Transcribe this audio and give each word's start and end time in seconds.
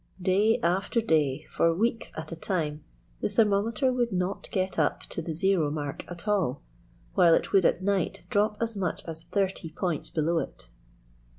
Day 0.19 0.59
after 0.63 0.99
day 0.99 1.45
for 1.51 1.75
weeks 1.75 2.11
at 2.17 2.31
a 2.31 2.35
time 2.35 2.83
the 3.19 3.29
thermometer 3.29 3.93
would 3.93 4.11
not 4.11 4.49
get 4.51 4.79
up 4.79 5.01
to 5.01 5.21
the 5.21 5.35
zero 5.35 5.69
mark 5.69 6.09
at 6.11 6.27
all, 6.27 6.63
while 7.13 7.35
it 7.35 7.53
would 7.53 7.65
at 7.65 7.83
night 7.83 8.23
drop 8.27 8.57
as 8.59 8.75
much 8.75 9.05
as 9.05 9.25
thirty 9.25 9.69
points 9.69 10.09
below 10.09 10.39
it. 10.39 10.69